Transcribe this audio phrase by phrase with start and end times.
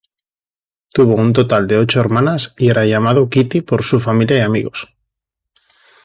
[0.91, 4.91] Tuvo un total ocho hermanas y era llamado "Kitty" por su familia y amigos.